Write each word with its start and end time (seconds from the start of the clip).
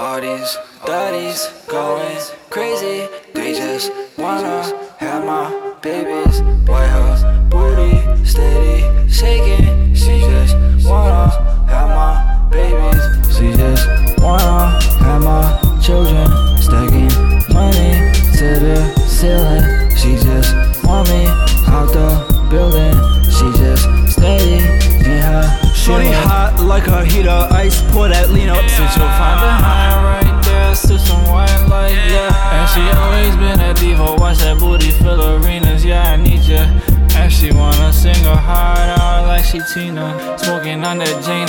All 0.00 0.18
these 0.18 0.56
daddies 0.86 1.46
going 1.68 2.16
crazy. 2.48 3.06
They 3.34 3.52
just 3.52 3.92
wanna 4.16 4.62
have 4.96 5.26
my 5.26 5.74
babies. 5.82 6.40
White 6.66 6.86
house 6.86 7.22
booty 7.50 8.24
steady 8.24 8.49
hot 26.50 26.66
like 26.66 26.86
a 26.86 27.04
heater, 27.04 27.46
ice 27.50 27.82
pour 27.92 28.08
that 28.08 28.30
lean 28.30 28.48
up. 28.48 28.68
Since 28.68 28.96
you'll 28.96 29.06
find 29.06 29.40
behind 29.40 30.04
right 30.04 30.44
there, 30.44 30.74
sip 30.74 31.00
some 31.00 31.24
wine 31.26 31.68
like 31.68 31.92
yeah. 31.92 32.30
And 32.54 32.68
she 32.70 32.82
always 32.98 33.36
been 33.36 33.60
a 33.60 33.74
diva, 33.74 34.16
watch 34.16 34.38
that 34.38 34.58
booty 34.58 34.90
fill 34.90 35.22
arenas, 35.22 35.84
yeah, 35.84 36.12
I 36.12 36.16
need 36.16 36.42
ya. 36.42 36.66
And 37.16 37.32
she 37.32 37.52
wanna 37.52 37.92
sing 37.92 38.22
her 38.24 38.36
heart 38.36 38.98
out 38.98 39.26
like 39.26 39.44
she 39.44 39.60
Tina. 39.72 40.38
Smoking 40.38 40.84
on 40.84 40.98
that 40.98 41.22
Jane, 41.24 41.48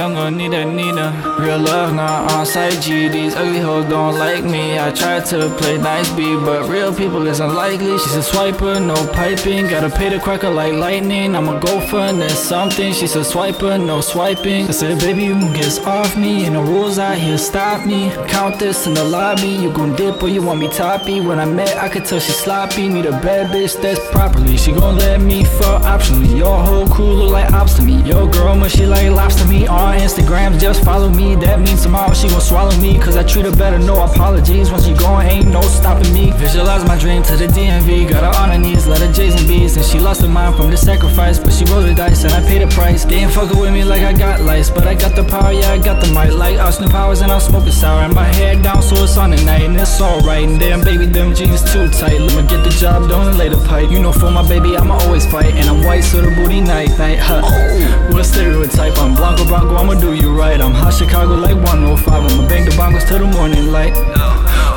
I'm 0.00 0.12
in 0.12 0.14
the 0.14 0.20
jungle, 0.20 0.30
need 0.30 0.54
a 0.54 0.64
Nina. 0.64 1.36
Real 1.38 1.58
love 1.58 1.94
not 1.94 2.32
on 2.32 2.46
site 2.46 2.80
G, 2.80 3.08
these 3.08 3.34
ugly 3.34 3.60
hoes 3.60 3.84
don't 3.86 4.18
like 4.18 4.44
me. 4.44 4.78
I 4.78 4.90
tried 4.92 5.26
to 5.26 5.50
play 5.58 5.76
nice 5.76 6.10
B, 6.12 6.36
but 6.36 6.68
real 6.68 6.94
people 6.94 7.26
is 7.26 7.40
unlikely. 7.40 7.98
She's 7.98 8.16
a 8.16 8.22
swiper, 8.22 8.80
no 8.84 8.94
piping. 9.12 9.68
Gotta 9.68 9.90
pay 9.90 10.08
the 10.08 10.18
cracker 10.18 10.48
like 10.50 10.72
lightning. 10.72 11.36
I'ma 11.36 11.58
go 11.58 11.80
for 11.80 12.12
this 12.12 12.38
something. 12.38 12.92
She's 12.94 13.14
a 13.14 13.20
swiper, 13.20 13.78
no 13.78 14.00
swiping. 14.00 14.68
I 14.68 14.70
said, 14.70 14.98
baby, 15.00 15.24
you 15.24 15.34
can 15.34 15.52
get 15.52 15.86
off 15.86 16.16
me. 16.16 16.46
And 16.46 16.56
the 16.56 16.62
rules 16.62 16.98
out 16.98 17.18
here 17.18 17.38
stop 17.38 17.86
me. 17.86 18.10
Count 18.28 18.58
this 18.58 18.86
in 18.86 18.94
the 18.94 19.04
lobby. 19.04 19.48
You 19.48 19.70
gon' 19.72 19.96
dip 19.96 20.22
or 20.22 20.28
you 20.28 20.42
want 20.42 20.60
me 20.60 20.68
toppy. 20.68 21.20
When 21.20 21.38
I 21.38 21.44
met, 21.44 21.76
I 21.76 21.88
could 21.88 22.06
tell 22.06 22.20
she 22.20 22.32
sloppy. 22.32 22.88
Need 22.88 23.06
a 23.06 23.12
bad 23.12 23.50
bitch 23.50 23.80
that's 23.80 24.00
properly. 24.10 24.56
She 24.56 24.72
gon' 24.72 24.96
let 24.96 25.20
me 25.20 25.44
fuck 25.44 25.82
optionally. 25.82 26.36
Your 26.36 26.58
whole 26.64 26.88
crew 26.88 27.12
look 27.12 27.32
like 27.32 27.52
ops 27.52 27.74
to 27.74 27.82
me. 27.82 28.00
Your 28.02 28.30
girl, 28.30 28.58
when 28.58 28.70
she 28.70 28.86
like 28.86 29.10
lobster 29.10 29.46
me 29.46 29.66
on 29.66 29.89
Instagram, 29.98 30.58
just 30.60 30.84
follow 30.84 31.08
me. 31.08 31.34
That 31.36 31.60
means 31.60 31.82
tomorrow 31.82 32.12
she 32.14 32.28
gon' 32.28 32.40
swallow 32.40 32.76
me. 32.78 32.98
Cause 32.98 33.16
I 33.16 33.22
treat 33.22 33.44
her 33.44 33.54
better, 33.54 33.78
no 33.78 34.02
apologies. 34.02 34.70
Once 34.70 34.86
she 34.86 34.94
gone, 34.94 35.26
ain't 35.26 35.48
no 35.48 35.60
stopping 35.62 36.12
me. 36.12 36.32
Visualize 36.32 36.84
my 36.86 36.98
dream 36.98 37.22
to 37.24 37.36
the 37.36 37.46
DMV. 37.46 38.08
Got 38.08 38.22
her 38.22 38.40
on 38.42 38.50
her 38.50 38.58
knees, 38.58 38.86
let 38.86 39.00
her 39.00 39.12
J's 39.12 39.34
and 39.34 39.48
B's. 39.48 39.76
And 39.76 39.84
she 39.84 39.98
lost 39.98 40.22
her 40.22 40.28
mind 40.28 40.56
from 40.56 40.70
the 40.70 40.76
sacrifice. 40.76 41.38
But 41.38 41.52
she 41.52 41.64
rolled 41.64 41.86
the 41.86 41.94
dice 41.94 42.24
and 42.24 42.32
I 42.32 42.40
paid 42.46 42.62
the 42.62 42.68
price. 42.68 43.04
They 43.04 43.16
ain't 43.16 43.32
fucking 43.32 43.58
with 43.58 43.72
me 43.72 43.84
like 43.84 44.02
I 44.02 44.12
got 44.12 44.40
lice. 44.40 44.70
But 44.70 44.86
I 44.86 44.94
got 44.94 45.16
the 45.16 45.24
power, 45.24 45.52
yeah, 45.52 45.72
I 45.72 45.78
got 45.78 46.02
the 46.02 46.12
mic. 46.12 46.32
Like 46.32 46.58
Austin 46.58 46.88
Powers 46.88 47.20
and 47.20 47.32
I'm 47.32 47.40
smoking 47.40 47.72
sour. 47.72 48.02
And 48.02 48.14
my 48.14 48.28
hair 48.34 48.60
down, 48.62 48.82
so 48.82 49.02
it's 49.02 49.16
on 49.16 49.30
the 49.30 49.42
night. 49.44 49.62
And 49.62 49.76
it's 49.76 50.00
alright. 50.00 50.48
And 50.48 50.60
damn, 50.60 50.80
baby, 50.80 51.06
them 51.06 51.34
jeans 51.34 51.62
too 51.72 51.88
tight. 51.88 52.20
Let 52.20 52.36
me 52.36 52.42
get 52.48 52.62
the 52.64 52.70
job 52.70 53.08
done, 53.08 53.28
and 53.28 53.38
lay 53.38 53.48
the 53.48 53.60
pipe. 53.68 53.90
You 53.90 54.00
know, 54.00 54.12
for 54.12 54.30
my 54.30 54.46
baby, 54.46 54.76
I'ma 54.76 54.94
always 55.04 55.26
fight. 55.30 55.54
And 55.54 55.68
I'm 55.68 55.84
white, 55.84 56.04
so 56.04 56.20
the 56.20 56.30
booty 56.34 56.60
night, 56.60 56.90
night, 56.98 57.18
huh? 57.18 57.40
Oh. 57.44 58.12
What 58.12 58.24
stereotype? 58.24 58.96
I'm 58.98 59.14
Blanco 59.14 59.44
Bronco, 59.46 59.76
I'ma 59.80 59.94
do 59.94 60.12
you 60.12 60.30
right. 60.30 60.60
I'm 60.60 60.72
hot 60.72 60.92
Chicago 60.92 61.36
like 61.36 61.56
105. 61.56 62.06
I'ma 62.06 62.48
bang 62.48 62.66
the 62.66 62.70
bongos 62.72 63.08
till 63.08 63.20
the 63.20 63.24
morning 63.24 63.68
light. 63.68 63.96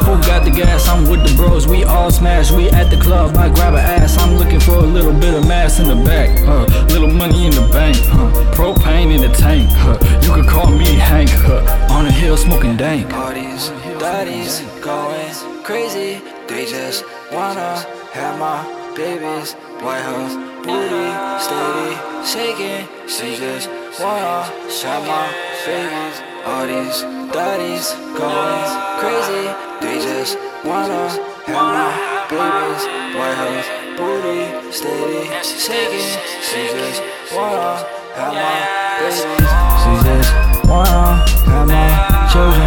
Who 0.06 0.16
got 0.22 0.46
the 0.46 0.50
gas? 0.50 0.88
I'm 0.88 1.10
with 1.10 1.28
the 1.28 1.36
bros. 1.36 1.68
We 1.68 1.84
all 1.84 2.10
smash. 2.10 2.52
We 2.54 2.70
at 2.70 2.90
the 2.90 2.96
club. 2.96 3.36
I 3.36 3.50
grab 3.54 3.74
a 3.74 3.82
ass. 3.82 4.18
I'm 4.18 4.36
looking 4.36 4.62
for 4.62 4.76
a 4.76 4.88
little 4.98 5.12
bit 5.12 5.34
of 5.34 5.46
mass 5.46 5.82
in 5.82 5.90
the 5.90 5.96
back. 6.06 6.30
Uh, 6.48 6.64
little 6.88 7.12
money 7.12 7.48
in 7.48 7.52
the 7.52 7.68
bank. 7.74 7.98
Uh, 8.14 8.32
propane 8.56 9.14
in 9.14 9.20
the 9.30 9.36
tank. 9.36 9.70
Uh, 9.80 10.00
you 10.24 10.32
could 10.34 10.48
call 10.48 10.72
me 10.72 10.86
Hank. 10.96 11.32
Uh, 11.50 11.90
on 11.92 12.06
the 12.06 12.12
hill 12.12 12.38
smoking 12.38 12.78
dank. 12.78 13.10
These 13.34 13.72
daddies 14.00 14.62
going 14.80 15.34
crazy. 15.64 16.22
They 16.48 16.66
just 16.66 17.04
wanna 17.30 17.76
have 18.14 18.40
my 18.40 18.83
babies. 18.96 19.54
White 19.82 20.02
house 20.02 20.36
booty 20.64 21.08
steady 21.42 21.92
shaking. 22.24 22.88
She 23.08 23.36
just 23.38 23.70
wanna 24.00 24.46
have 24.84 25.04
my 25.08 25.28
babies. 25.66 26.18
All 26.46 26.66
these 26.68 27.02
daddies 27.34 27.94
going 28.18 28.66
crazy. 29.00 29.46
They 29.82 29.98
just 30.00 30.38
wanna 30.64 31.10
have 31.50 31.68
my 31.74 31.90
babies. 32.30 32.84
White 33.18 33.38
house 33.42 33.68
booty 33.98 34.42
steady 34.72 35.24
shaking. 35.44 36.14
She 36.48 36.62
just 36.78 37.02
wanna 37.36 37.74
have 38.16 38.34
my 38.34 38.56
babies. 39.00 39.20
She 39.82 39.92
just 40.06 40.32
wanna 40.70 41.04
have 41.50 41.68
my 41.68 42.30
children. 42.32 42.63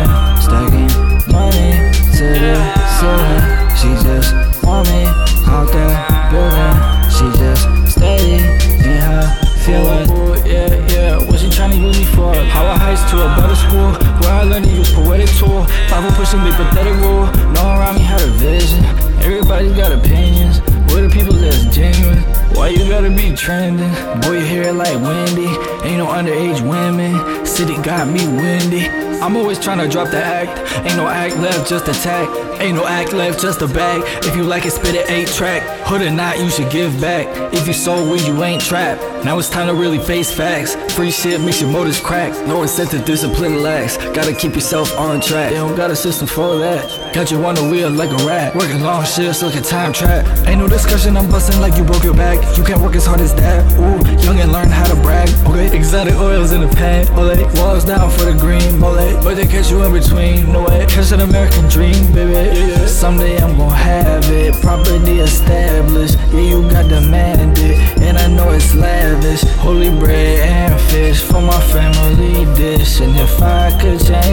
To 13.11 13.17
a 13.23 13.29
better 13.37 13.55
school 13.55 13.93
Where 14.21 14.33
I 14.33 14.43
learned 14.43 14.67
to 14.67 14.73
use 14.73 14.93
poetic 14.93 15.29
tool. 15.39 15.67
Will 16.03 16.13
pushing 16.13 16.43
me 16.45 16.51
pathetic 16.53 16.95
rule. 17.01 17.27
No 17.55 17.65
one 17.65 17.79
around 17.79 17.95
me 17.97 18.03
had 18.03 18.21
a 18.21 18.31
vision. 18.39 18.85
Everybody 19.25 19.73
got 19.75 19.93
opinions. 19.93 20.61
We're 20.93 21.09
the 21.09 21.11
people 21.13 21.35
that's 21.35 21.65
genuine? 21.75 22.19
Why 22.55 22.69
you 22.69 22.89
gotta 22.89 23.11
be 23.11 23.35
trending? 23.35 23.91
Boy, 24.23 24.39
you 24.39 24.47
hear 24.47 24.63
it 24.63 24.75
like 24.75 24.95
windy 25.01 25.49
Ain't 25.87 25.99
no 25.99 26.07
underage 26.07 26.61
women. 26.63 27.45
City 27.47 27.77
got 27.83 28.09
me 28.09 28.27
windy 28.27 29.06
I'm 29.23 29.37
always 29.37 29.59
trying 29.59 29.79
to 29.79 29.89
drop 29.89 30.11
the 30.11 30.23
act. 30.23 30.59
Ain't 30.87 30.97
no 30.97 31.07
act 31.09 31.37
left, 31.37 31.69
just 31.69 31.89
attack 31.89 32.29
Ain't 32.61 32.75
no 32.75 32.87
act 32.87 33.13
left, 33.13 33.41
just 33.41 33.61
a 33.61 33.69
bag. 33.69 34.03
If 34.25 34.35
you 34.35 34.43
like 34.43 34.65
it, 34.65 34.71
spit 34.71 34.95
it 34.95 35.11
eight 35.11 35.29
track. 35.29 35.63
Hood 35.87 36.01
or 36.01 36.11
not, 36.11 36.39
you 36.39 36.49
should 36.49 36.71
give 36.71 36.99
back. 37.01 37.27
If 37.53 37.67
you 37.67 37.75
sold 37.75 38.11
weed, 38.11 38.23
you 38.23 38.43
ain't 38.43 38.63
trapped. 38.63 39.03
Now 39.25 39.39
it's 39.39 39.51
time 39.51 39.67
to 39.67 39.75
really 39.75 39.99
face 39.99 40.33
facts. 40.33 40.75
Free 40.95 41.11
shit 41.11 41.41
makes 41.41 41.61
your 41.61 41.71
motors 41.71 42.01
crack. 42.01 42.33
No 42.47 42.63
incentive, 42.63 43.05
discipline 43.05 43.63
lax 43.63 43.97
Gotta 44.15 44.35
keep 44.35 44.55
yourself 44.55 44.97
on 44.99 45.21
track. 45.21 45.51
They 45.51 45.57
don't 45.57 45.77
got 45.77 45.91
a 45.91 45.97
system 45.97 46.27
for 46.27 46.57
that. 46.59 47.15
Got 47.15 47.31
you 47.31 47.45
on 47.45 47.57
the 47.57 47.69
wheel 47.69 47.91
like 47.91 48.11
a 48.11 48.25
rat. 48.25 48.55
Working 48.55 48.81
long 48.81 49.05
shifts 49.05 49.43
like 49.43 49.55
a 49.57 49.61
time 49.61 49.93
trap. 49.93 50.25
Ain't 50.47 50.59
no 50.59 50.69
discussion, 50.69 51.17
I'm 51.17 51.31
busting 51.31 51.61
like 51.61 51.77
you 51.77 51.85
broke 51.85 52.05
your 52.05 52.15
back. 52.15 52.39
You 52.57 52.65
can't 52.65 52.81
work 52.81 52.97
as 52.97 53.05
hard 53.05 53.21
as 53.21 53.35
that. 53.35 53.61
Ooh, 53.77 54.25
young 54.25 54.41
and 54.41 54.51
learn 54.51 54.71
how 54.71 54.87
to 54.87 54.97
brag. 55.03 55.29
Okay, 55.47 55.77
exotic 55.77 56.15
oils 56.15 56.53
in 56.53 56.63
the 56.63 56.69
pan. 56.69 57.07
Ole, 57.19 57.37
walls 57.77 57.85
down 57.85 58.11
for 58.11 58.25
the 58.25 58.33
green 58.33 58.79
Mole, 58.79 59.21
but 59.23 59.35
they 59.35 59.47
catch 59.47 59.71
you 59.71 59.83
in 59.85 59.93
between. 59.93 60.53
No 60.53 60.65
way, 60.65 60.87
catch 60.87 61.13
an 61.13 61.21
American 61.21 61.69
dream, 61.69 62.13
baby. 62.13 62.87
Someday 62.87 63.37
I'm 63.37 63.57
gon' 63.57 63.71
have 63.71 64.25
it. 64.31 64.55
Property 64.63 65.19
established. 65.21 66.17
Yeah, 66.33 66.41
you 66.41 66.71
got 66.71 66.89
demanded 66.89 67.77
And 68.01 68.17
I 68.19 68.27
know 68.29 68.51
it's 68.51 68.75
lavish. 68.75 69.43
Holy 69.65 69.91
bread 69.91 70.41
and 70.49 70.81
fish 70.91 71.21
For 71.23 71.41
my 71.41 71.61
family 71.73 72.45
dish. 72.57 73.01
And 73.01 73.17
if 73.17 73.43
I 73.43 73.71
could 73.81 74.01
change 74.01 74.26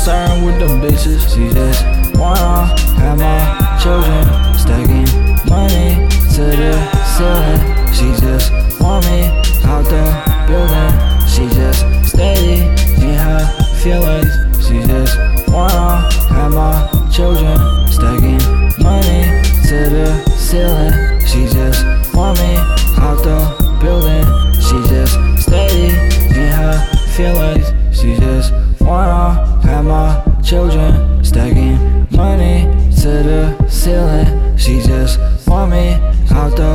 concerned 0.00 0.46
with 0.46 0.58
them 0.58 0.80
bitches. 0.80 1.20
She 1.28 1.52
just 1.52 1.84
wanna 2.16 2.74
have 2.96 3.18
my 3.18 3.78
children 3.82 4.24
Stacking 4.56 5.04
money 5.46 6.08
to 6.34 6.42
the 6.56 6.72
ceiling. 7.04 7.60
She 7.92 8.08
just 8.18 8.50
want 8.80 9.04
me 9.04 9.28
out 9.68 9.84
the 9.84 10.04
building. 10.48 10.92
She 11.28 11.44
just 11.54 11.80
steady 12.08 12.62
in 13.04 13.14
her 13.14 13.44
feelings. 13.82 14.32
She 14.66 14.80
just 14.88 15.18
wanna 15.48 16.08
have 16.32 16.54
my 16.54 17.10
children 17.12 17.58
Stacking 17.92 18.40
money 18.82 19.20
to 19.68 19.78
the 19.96 20.08
ceiling. 20.38 20.94
She 21.26 21.44
just 21.44 21.84
want 22.14 22.38
me 22.38 22.56
out 23.04 23.22
the 23.22 23.38
building. 23.82 24.24
She 24.64 24.80
just 24.88 25.12
steady 25.42 25.92
in 26.40 26.48
her 26.48 26.78
feelings. 27.14 27.68
She 27.92 28.16
just 28.16 28.54
wanna 28.80 29.60
have 29.62 29.84
my 29.84 30.22
children 30.42 31.10
Stacking 31.22 32.08
money 32.10 32.64
to 33.02 33.10
the 33.22 33.68
ceiling. 33.68 34.56
She 34.56 34.80
just 34.80 35.20
want 35.46 35.70
me 35.70 35.92
out 36.30 36.56
the 36.56 36.69